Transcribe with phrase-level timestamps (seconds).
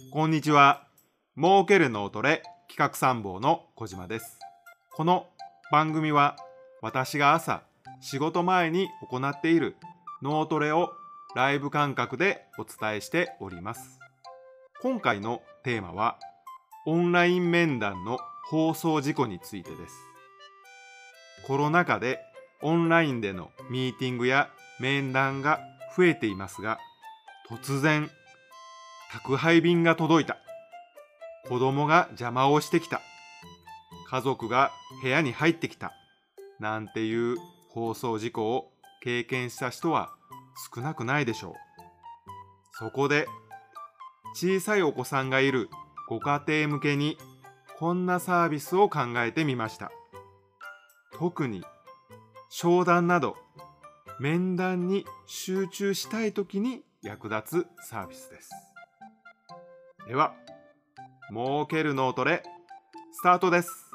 [0.00, 0.86] こんにちは。
[1.36, 4.38] 儲ける脳トレ企画参謀の小島です。
[4.94, 5.26] この
[5.72, 6.36] 番組は
[6.80, 7.64] 私が朝
[8.00, 9.74] 仕事前に行っている
[10.22, 10.92] 脳トレを
[11.34, 13.98] ライブ感覚でお伝えしております。
[14.80, 16.16] 今回のテーマは
[16.86, 19.94] オンライン面談の放送事故についてです。
[21.44, 22.20] コロナ禍で
[22.62, 25.58] オンラインでのミーティングや面談が
[25.96, 26.78] 増えていますが、
[27.50, 28.08] 突然
[29.10, 30.36] 宅配便が届いた。
[31.48, 33.00] 子供が邪魔をしてきた。
[34.10, 34.70] 家族が
[35.02, 35.92] 部屋に入ってきた。
[36.60, 37.36] なんていう
[37.70, 40.10] 放送事故を経験した人は
[40.74, 41.54] 少なくないでしょう。
[42.72, 43.26] そこで
[44.34, 45.70] 小さいお子さんがいる
[46.08, 47.16] ご家庭向けに
[47.78, 49.90] こんなサービスを考えてみました。
[51.18, 51.64] 特に
[52.50, 53.36] 商談など
[54.20, 58.67] 面談に集中したい時に役立つサービスです。
[60.08, 60.32] では、
[61.28, 62.42] 儲ける脳トレ、
[63.12, 63.90] スタートです。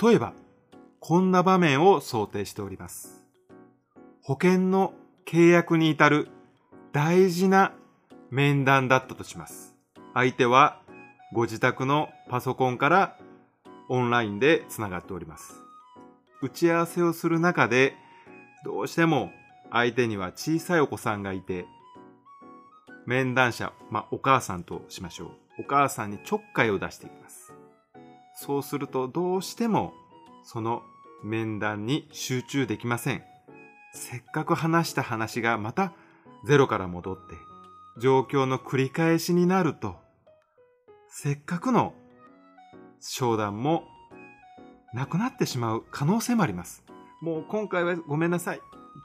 [0.00, 0.32] 例えば、
[1.00, 3.26] こんな場面を想定しております。
[4.22, 4.94] 保険の
[5.26, 6.28] 契約に至る
[6.92, 7.72] 大事な
[8.30, 9.74] 面談だったとします。
[10.14, 10.79] 相手は
[11.32, 13.16] ご自宅のパソコンから
[13.88, 15.62] オンラインでつながっております。
[16.42, 17.94] 打ち合わせをする中で
[18.64, 19.30] どうしても
[19.70, 21.66] 相手には小さいお子さんがいて
[23.06, 25.30] 面談者、まあ、お母さんとしましょう。
[25.60, 27.52] お母さんにちょっかいを出していきます。
[28.34, 29.92] そうするとどうしても
[30.44, 30.82] その
[31.22, 33.22] 面談に集中できません。
[33.92, 35.92] せっかく話した話がまた
[36.44, 37.36] ゼロから戻って
[38.00, 40.09] 状況の繰り返しになると
[41.12, 41.92] せっかくの
[43.00, 43.82] 商談も
[44.94, 46.84] なくなってしまう可能性もあります。
[47.20, 48.60] もう今回はごめんなさい。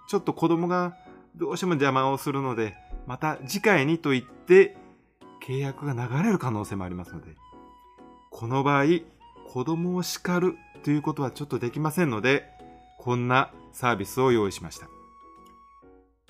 [0.07, 0.95] ちょっと子供が
[1.35, 2.75] どうしても邪魔をするので、
[3.07, 4.77] また次回にと言って
[5.45, 7.35] 契約が流れる可能性もありますので、
[8.29, 8.85] この場合、
[9.47, 12.45] 子供を叱るということはちょっとできませんので、
[12.99, 14.87] こんなサービスを用意しました。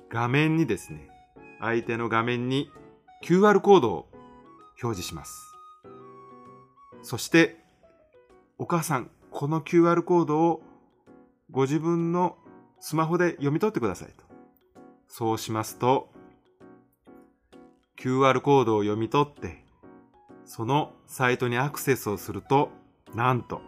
[0.09, 1.09] 画面にですね、
[1.59, 2.71] 相手の画面に
[3.23, 4.07] QR コードを
[4.81, 5.54] 表示します。
[7.05, 7.57] そして、
[8.57, 10.63] お母さん、この QR コードを
[11.51, 12.35] ご自分の
[12.79, 14.23] スマホで読み取ってくださいと。
[15.07, 16.09] そうしますと、
[17.99, 19.63] QR コードを読み取って、
[20.45, 22.71] そのサイトにアクセスをすると、
[23.13, 23.61] なんと、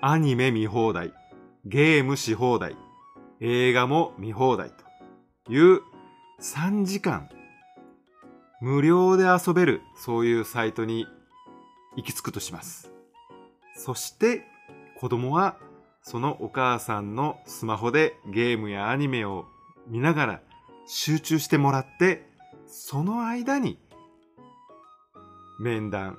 [0.00, 1.12] アニメ見放題、
[1.64, 2.76] ゲームし放題、
[3.40, 5.80] 映画も見放題という
[6.40, 7.28] 3時間
[8.60, 11.06] 無料で遊べるそういうサイトに
[11.96, 12.92] 行き着くとします。
[13.74, 14.44] そして
[14.98, 15.56] 子供は
[16.02, 19.46] そのお母さんのスマホでゲームやアニメを
[19.88, 20.40] 見ながら
[20.86, 22.28] 集中してもらって
[22.66, 23.78] その間に
[25.58, 26.18] 面談、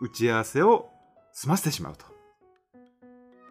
[0.00, 0.88] 打ち合わせを
[1.32, 2.04] 済ませてしまうと。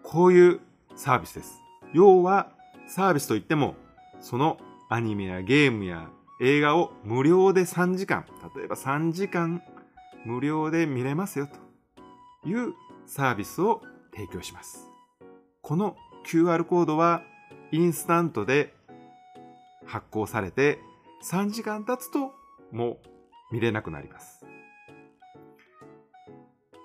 [0.03, 0.59] こういう
[0.95, 1.61] サービスです。
[1.93, 2.51] 要は
[2.87, 3.75] サービスといっても
[4.19, 4.57] その
[4.89, 6.09] アニメやゲームや
[6.41, 9.63] 映画を無料で3時間、例えば3時間
[10.25, 12.73] 無料で見れますよという
[13.05, 13.81] サービスを
[14.13, 14.89] 提供します。
[15.61, 17.21] この QR コードは
[17.71, 18.73] インスタントで
[19.85, 20.79] 発行されて
[21.23, 22.33] 3時間経つと
[22.71, 22.99] も
[23.51, 24.45] う見れなくなります。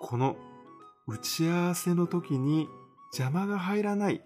[0.01, 0.37] この
[1.07, 2.69] 打ち合わせの時に
[3.13, 4.23] 邪魔が入らない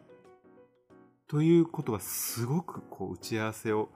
[1.26, 3.88] ということはすごくこう打ち合わせを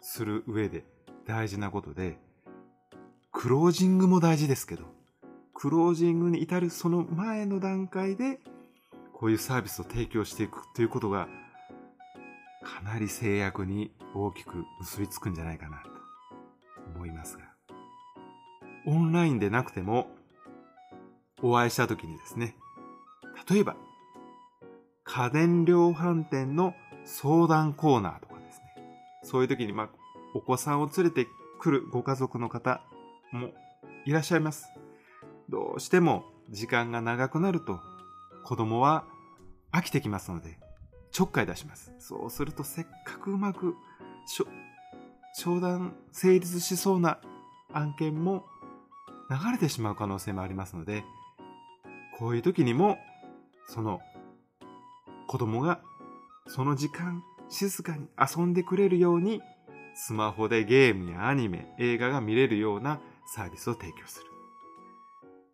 [0.00, 0.84] する上で
[1.26, 2.18] 大事なことで、
[3.40, 4.84] クロージングも大事ですけど、
[5.54, 8.38] クロージングに至るその前の段階で、
[9.14, 11.26] こういうサービスを提供していくということが、
[12.62, 15.88] かなり制約に大きく結びつくんじゃないかなと
[16.94, 17.44] 思いますが、
[18.84, 20.08] オンラインでなくても、
[21.40, 22.56] お会いした時にですね、
[23.48, 23.74] 例えば、
[25.04, 26.74] 家電量販店の
[27.06, 28.64] 相談コーナーとかですね。
[29.22, 29.88] そういう時に、まあ、
[30.34, 31.26] お子さんを連れて
[31.58, 32.82] くるご家族の方
[33.32, 33.52] も
[34.04, 34.68] いらっしゃいます。
[35.48, 37.80] どうしても時間が長くなると
[38.44, 39.04] 子供は
[39.72, 40.58] 飽きてきますので、
[41.12, 41.92] ちょっかい出します。
[41.98, 43.74] そうするとせっかくうまく
[45.34, 47.18] 商談成立しそうな
[47.72, 48.44] 案件も
[49.30, 51.04] 流れてしまう可能性もありますので、
[52.18, 52.98] こういう時にも
[53.66, 54.00] その
[55.28, 55.80] 子供が
[56.48, 59.40] その時間静かに遊んでくれるように
[59.94, 63.00] スマホでゲームやアニメ、映画が見れるような
[63.34, 64.26] サービスを提供する。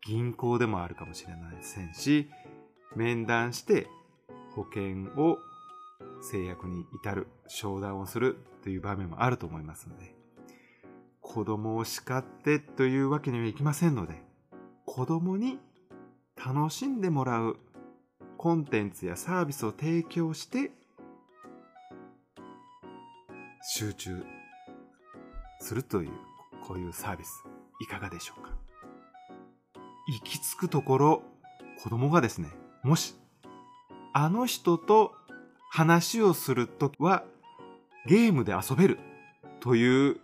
[0.06, 2.31] 銀行でもあるかもしれませんし、
[2.94, 3.87] 面談して
[4.55, 5.38] 保険を
[6.23, 10.14] 制約に至る、商談をするという場面もあると思いますので、
[11.20, 14.22] 子供を叱ってというわけにはいきませんので、
[14.87, 15.58] 子供に
[16.37, 17.58] 楽しんでもらう
[18.38, 20.70] コンテンツやサービスを提供して
[23.69, 24.25] 集中
[25.61, 26.11] するという
[26.67, 27.43] こういうサービス
[27.81, 28.50] いかがでしょうか？
[30.08, 31.23] 行き着くところ
[31.82, 32.49] 子供がですね
[32.82, 33.14] もし
[34.12, 35.12] あの人と
[35.70, 37.25] 話をするときは
[38.06, 38.99] ゲームで遊べる
[39.61, 40.17] という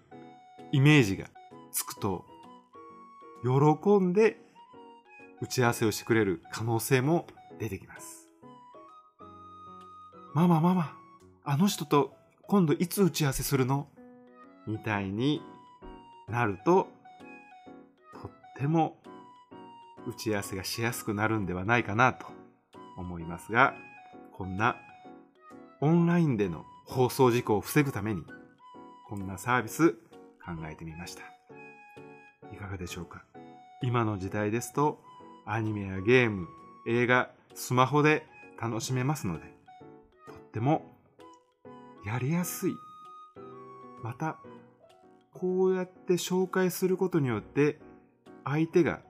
[0.70, 1.26] イメージが
[1.72, 2.24] つくと
[3.42, 4.38] 喜んで
[5.40, 7.26] 打ち合わせをしてくれる可能性も
[7.58, 8.28] 出てきます。
[10.32, 10.96] ママママ、
[11.44, 12.14] あの人と
[12.46, 13.88] 今度いつ打ち合わせするの？
[14.66, 15.42] みたいに
[16.28, 16.88] なると、
[18.62, 18.96] ても
[20.06, 22.26] 打ち合わせがしやすくなるんではないかなと
[22.96, 23.74] 思いますが、
[24.32, 24.76] こんな
[25.80, 28.22] オンラインでの放送事故を防ぐために、
[29.08, 29.90] こんなサービス
[30.44, 31.22] 考えてみました。
[32.52, 33.24] いかがでしょうか？
[33.82, 35.00] 今の時代ですと、
[35.44, 36.46] アニメやゲーム、
[36.86, 38.26] 映画、スマホで
[38.60, 39.46] 楽しめますので、
[40.28, 40.94] とっても
[42.06, 42.74] やりやすい。
[44.04, 44.38] また、
[45.34, 47.80] こうやって紹介することによって、
[48.44, 49.00] 相手が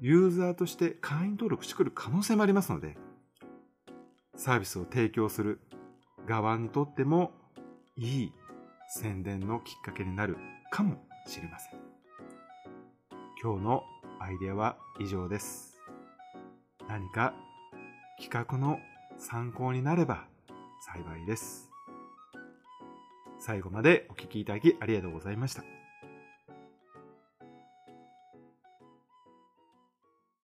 [0.00, 2.96] ユーザーとして会員登録してくる可能性もありますので、
[4.34, 5.60] サービスを提供する
[6.26, 7.32] 側にとっても
[7.96, 8.32] いい
[8.88, 10.36] 宣伝のきっかけになる
[10.70, 11.80] かもしれません。
[13.42, 13.82] 今日の
[14.18, 15.78] アイデアは以上です。
[16.88, 17.34] 何か
[18.20, 18.78] 企画の
[19.18, 20.24] 参考になれば
[20.80, 21.70] 幸いです。
[23.38, 25.79] 最後までお聴きいただきありがとうございました。